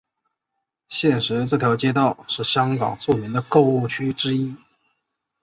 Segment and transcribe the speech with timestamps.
[0.89, 4.55] 现时这条街道是香港著名的购物区之一。